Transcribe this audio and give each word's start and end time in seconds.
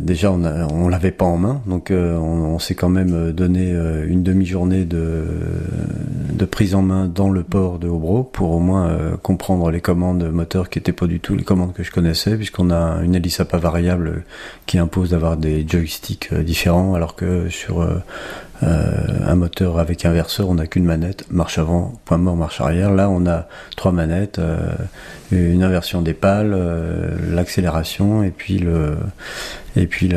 Déjà, 0.00 0.32
on, 0.32 0.42
on 0.42 0.88
l'avait 0.88 1.10
pas 1.10 1.26
en 1.26 1.36
main, 1.36 1.60
donc 1.66 1.90
euh, 1.90 2.16
on, 2.16 2.58
s'est 2.58 2.74
quand 2.74 2.88
même 2.88 3.12
euh, 3.12 3.32
donné 3.34 3.72
euh, 3.72 4.08
une 4.08 4.22
demi-journée 4.22 4.86
de, 4.86 5.22
de, 6.32 6.44
prise 6.46 6.74
en 6.74 6.80
main 6.80 7.08
dans 7.08 7.28
le 7.28 7.42
port 7.42 7.78
de 7.78 7.88
Hobro 7.88 8.22
pour 8.22 8.52
au 8.52 8.58
moins 8.58 9.18
comprendre 9.22 9.70
les 9.70 9.82
commandes 9.82 10.24
moteurs 10.32 10.70
qui 10.70 10.78
n'étaient 10.78 10.94
pas 10.94 11.06
du 11.06 11.20
tout 11.20 11.36
les 11.36 11.44
commandes 11.44 11.74
que 11.74 11.82
je 11.82 11.90
connaissais, 11.90 12.36
puisqu'on 12.36 12.70
a 12.70 13.02
une 13.02 13.14
hélice 13.14 13.40
à 13.40 13.44
pas 13.44 13.58
variable 13.58 14.24
qui 14.64 14.78
impose 14.78 15.10
d'avoir 15.10 15.36
des 15.36 15.68
joysticks 15.68 16.32
différents, 16.32 16.94
alors 16.94 17.14
que 17.14 17.50
sur 17.50 17.86
un 18.62 19.34
moteur 19.34 19.78
avec 19.78 20.04
inverseur, 20.04 20.48
on 20.48 20.54
n'a 20.54 20.66
qu'une 20.66 20.84
manette, 20.84 21.24
marche 21.30 21.58
avant, 21.58 21.94
point 22.04 22.18
mort, 22.18 22.36
marche 22.36 22.60
arrière. 22.60 22.92
Là, 22.92 23.10
on 23.10 23.26
a 23.26 23.48
trois 23.76 23.92
manettes, 23.92 24.40
une 25.30 25.62
inversion 25.62 26.02
des 26.02 26.14
pales, 26.14 26.56
l'accélération 27.30 28.22
et 28.22 28.30
puis 28.30 28.58
le 28.58 28.96
et 29.76 29.86
puis 29.86 30.10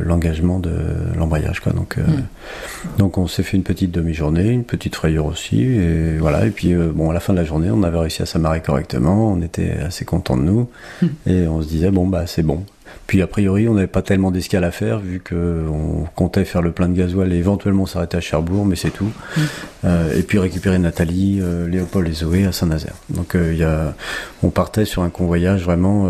l'engagement 0.00 0.58
de 0.58 0.72
l'embrayage 1.16 1.60
quoi 1.60 1.72
donc 1.72 1.98
euh, 1.98 2.02
hmm. 2.02 2.98
donc 2.98 3.18
on 3.18 3.26
s'est 3.26 3.42
fait 3.42 3.56
une 3.56 3.62
petite 3.62 3.90
demi-journée 3.90 4.48
une 4.48 4.64
petite 4.64 4.94
frayeur 4.94 5.26
aussi 5.26 5.62
et 5.62 6.16
voilà 6.18 6.46
et 6.46 6.50
puis 6.50 6.72
euh, 6.72 6.90
bon 6.94 7.10
à 7.10 7.14
la 7.14 7.20
fin 7.20 7.32
de 7.32 7.38
la 7.38 7.44
journée 7.44 7.70
on 7.70 7.82
avait 7.82 7.98
réussi 7.98 8.22
à 8.22 8.26
s'amarrer 8.26 8.62
correctement 8.62 9.32
on 9.32 9.42
était 9.42 9.72
assez 9.72 10.04
content 10.04 10.36
de 10.36 10.42
nous 10.42 10.68
hmm. 11.02 11.06
et 11.26 11.46
on 11.46 11.60
se 11.62 11.68
disait 11.68 11.90
bon 11.90 12.06
bah 12.06 12.26
c'est 12.26 12.42
bon 12.42 12.64
puis 13.06 13.22
a 13.22 13.26
priori, 13.26 13.68
on 13.68 13.74
n'avait 13.74 13.86
pas 13.86 14.02
tellement 14.02 14.30
d'escale 14.30 14.64
à 14.64 14.70
faire 14.70 14.98
vu 14.98 15.20
qu'on 15.20 16.06
comptait 16.14 16.44
faire 16.44 16.62
le 16.62 16.72
plein 16.72 16.88
de 16.88 16.96
gasoil 16.96 17.32
et 17.32 17.36
éventuellement 17.36 17.86
s'arrêter 17.86 18.16
à 18.16 18.20
Cherbourg, 18.20 18.64
mais 18.64 18.76
c'est 18.76 18.90
tout. 18.90 19.10
Mm. 19.36 19.40
Euh, 19.84 20.18
et 20.18 20.22
puis 20.22 20.38
récupérer 20.38 20.78
Nathalie, 20.78 21.40
euh, 21.42 21.68
Léopold 21.68 22.08
et 22.08 22.12
Zoé 22.12 22.46
à 22.46 22.52
Saint-Nazaire. 22.52 22.94
Donc 23.10 23.34
euh, 23.34 23.54
y 23.54 23.64
a, 23.64 23.94
on 24.42 24.50
partait 24.50 24.84
sur 24.84 25.02
un 25.02 25.10
convoyage 25.10 25.62
vraiment 25.64 26.08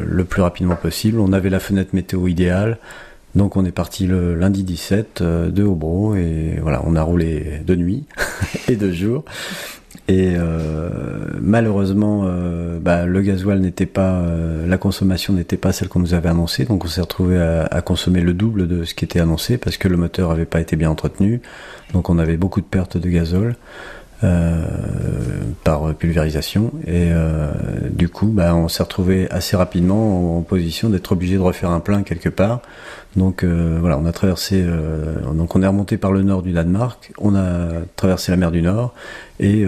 le 0.00 0.24
plus 0.24 0.42
rapidement 0.42 0.76
possible. 0.76 1.20
On 1.20 1.32
avait 1.32 1.50
la 1.50 1.60
fenêtre 1.60 1.90
météo 1.94 2.26
idéale. 2.26 2.78
Donc 3.34 3.56
on 3.56 3.64
est 3.64 3.72
parti 3.72 4.06
le 4.06 4.34
lundi 4.34 4.62
17 4.62 5.22
de 5.22 5.62
Hobro 5.62 6.14
et 6.16 6.58
voilà, 6.62 6.82
on 6.84 6.96
a 6.96 7.02
roulé 7.02 7.60
de 7.66 7.74
nuit 7.74 8.04
et 8.68 8.76
de 8.76 8.90
jour. 8.90 9.24
Et 10.08 10.34
euh, 10.36 10.88
malheureusement, 11.40 12.22
euh, 12.26 12.78
bah, 12.78 13.06
le 13.06 13.22
gasoil 13.22 13.58
n'était 13.58 13.86
pas, 13.86 14.20
euh, 14.20 14.64
la 14.66 14.78
consommation 14.78 15.32
n'était 15.32 15.56
pas 15.56 15.72
celle 15.72 15.88
qu'on 15.88 15.98
nous 15.98 16.14
avait 16.14 16.28
annoncée, 16.28 16.64
donc 16.64 16.84
on 16.84 16.88
s'est 16.88 17.00
retrouvé 17.00 17.38
à, 17.38 17.64
à, 17.64 17.80
consommer 17.80 18.20
le 18.20 18.32
double 18.32 18.68
de 18.68 18.84
ce 18.84 18.94
qui 18.94 19.04
était 19.04 19.18
annoncé 19.18 19.58
parce 19.58 19.78
que 19.78 19.88
le 19.88 19.96
moteur 19.96 20.30
avait 20.30 20.44
pas 20.44 20.60
été 20.60 20.76
bien 20.76 20.90
entretenu, 20.90 21.40
donc 21.92 22.08
on 22.08 22.18
avait 22.20 22.36
beaucoup 22.36 22.60
de 22.60 22.66
pertes 22.66 22.96
de 22.96 23.08
gazole. 23.08 23.56
Euh, 24.24 24.64
par 25.62 25.94
pulvérisation. 25.94 26.72
Et 26.86 27.10
euh, 27.12 27.50
du 27.90 28.08
coup 28.08 28.28
bah, 28.28 28.54
on 28.54 28.66
s'est 28.66 28.82
retrouvé 28.82 29.28
assez 29.30 29.56
rapidement 29.58 30.38
en, 30.38 30.40
position 30.40 30.88
d'être 30.88 31.12
obligé 31.12 31.34
de 31.34 31.42
refaire 31.42 31.68
un 31.68 31.80
plein 31.80 32.02
quelque 32.02 32.30
part. 32.30 32.62
Donc 33.14 33.44
euh, 33.44 33.76
voilà 33.78 33.98
on 33.98 34.06
a 34.06 34.12
traversé 34.12 34.64
donc 35.34 35.54
on 35.54 35.62
est 35.62 35.66
remonté 35.66 35.98
par 35.98 36.12
le 36.12 36.22
nord 36.22 36.42
du 36.42 36.52
Danemark 36.52 37.12
on 37.18 37.34
a 37.34 37.68
traversé 37.96 38.30
la 38.30 38.36
mer 38.36 38.52
du 38.52 38.62
Nord 38.62 38.94
et 39.40 39.66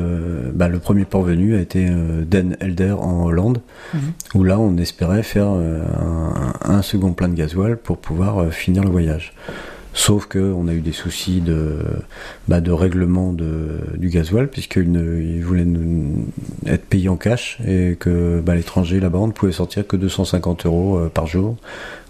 bah, 0.52 0.69
le 0.69 0.78
premier 0.78 1.04
port 1.04 1.22
venu 1.22 1.56
a 1.56 1.60
été 1.60 1.88
Den 1.88 2.56
Helder 2.60 2.92
en 2.92 3.24
Hollande 3.24 3.60
mhm. 3.94 4.00
où 4.34 4.44
là 4.44 4.58
on 4.58 4.76
espérait 4.76 5.22
faire 5.22 5.48
un, 5.48 6.52
un, 6.62 6.82
second 6.82 7.12
plein 7.12 7.28
de 7.28 7.34
gasoil 7.34 7.76
pour 7.76 7.98
pouvoir 7.98 8.52
finir 8.52 8.84
le 8.84 8.91
voyage 8.91 9.32
Sauf 9.98 10.27
qu'on 10.27 10.68
a 10.68 10.74
eu 10.74 10.80
des 10.80 10.92
soucis 10.92 11.41
de, 11.41 11.80
bah, 12.46 12.60
de 12.60 12.70
règlement 12.70 13.32
du 13.32 14.08
gasoil, 14.08 14.46
puisqu'ils 14.46 15.42
voulaient 15.42 15.66
être 16.66 16.84
payés 16.86 17.08
en 17.08 17.16
cash 17.16 17.58
et 17.66 17.96
que 17.98 18.41
bah, 18.41 18.54
l'étranger 18.54 19.00
là-bas 19.00 19.19
ne 19.26 19.32
pouvait 19.32 19.50
sortir 19.50 19.84
que 19.84 19.96
250 19.96 20.66
euros 20.66 20.98
euh, 20.98 21.08
par 21.08 21.26
jour. 21.26 21.56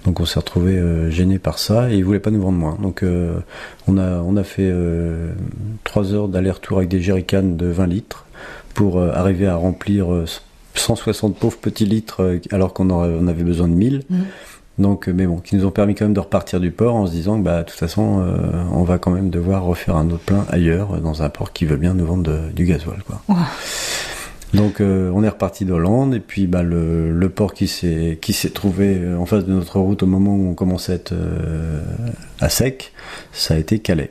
Donc 0.04 0.20
on 0.20 0.26
s'est 0.26 0.38
retrouvé 0.38 0.78
euh, 0.78 1.10
gêné 1.10 1.38
par 1.38 1.58
ça 1.58 1.90
et 1.90 1.96
ils 1.96 2.04
voulaient 2.04 2.20
pas 2.20 2.30
nous 2.30 2.42
vendre 2.42 2.58
moins. 2.58 2.76
Donc 2.80 3.02
euh, 3.02 3.38
on, 3.86 3.96
a, 3.96 4.20
on 4.20 4.36
a 4.36 4.44
fait 4.44 4.70
3 5.84 6.12
heures 6.12 6.28
d'aller-retour 6.28 6.76
avec 6.76 6.90
des 6.90 7.00
jerrycans 7.00 7.56
de 7.56 7.66
20 7.66 7.86
litres 7.86 8.26
pour 8.74 9.02
arriver 9.02 9.46
à 9.46 9.56
remplir 9.56 10.08
160 10.74 11.38
pauvres 11.38 11.56
petits 11.56 11.86
litres 11.86 12.38
alors 12.52 12.74
qu'on 12.74 12.90
on 12.90 13.26
avait 13.28 13.44
besoin 13.44 13.66
de 13.66 13.72
1000. 13.74 14.02
Donc, 14.78 15.08
euh, 15.08 15.12
mais 15.12 15.26
bon, 15.26 15.38
qui 15.38 15.56
nous 15.56 15.66
ont 15.66 15.70
permis 15.70 15.94
quand 15.94 16.04
même 16.04 16.14
de 16.14 16.20
repartir 16.20 16.60
du 16.60 16.70
port 16.70 16.94
en 16.94 17.06
se 17.06 17.12
disant 17.12 17.38
que, 17.38 17.44
bah, 17.44 17.62
de 17.62 17.68
toute 17.68 17.78
façon, 17.78 18.20
euh, 18.20 18.36
on 18.72 18.84
va 18.84 18.98
quand 18.98 19.10
même 19.10 19.30
devoir 19.30 19.64
refaire 19.64 19.96
un 19.96 20.08
autre 20.10 20.24
plein 20.24 20.46
ailleurs, 20.50 21.00
dans 21.00 21.22
un 21.22 21.28
port 21.28 21.52
qui 21.52 21.64
veut 21.64 21.76
bien 21.76 21.94
nous 21.94 22.06
vendre 22.06 22.32
du 22.54 22.64
gasoil, 22.64 23.02
quoi. 23.06 23.20
Donc, 24.54 24.80
euh, 24.80 25.10
on 25.14 25.22
est 25.22 25.28
reparti 25.28 25.66
d'Hollande 25.66 26.14
et 26.14 26.20
puis, 26.20 26.46
bah, 26.46 26.62
le, 26.62 27.12
le 27.12 27.28
port 27.28 27.52
qui 27.52 27.68
s'est 27.68 28.18
qui 28.22 28.32
s'est 28.32 28.50
trouvé 28.50 28.98
en 29.18 29.26
face 29.26 29.44
de 29.44 29.52
notre 29.52 29.78
route 29.78 30.02
au 30.02 30.06
moment 30.06 30.34
où 30.34 30.48
on 30.48 30.54
commençait 30.54 30.92
à 30.92 30.94
être 30.94 31.14
à 32.40 32.48
sec, 32.48 32.92
ça 33.32 33.54
a 33.54 33.56
été 33.58 33.80
Calais. 33.80 34.06